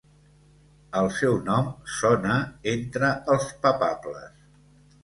[1.01, 1.69] El seu nom
[1.99, 2.39] sona
[2.75, 4.43] entre els papables.